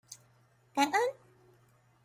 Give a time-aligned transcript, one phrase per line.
[0.73, 0.99] 感恩！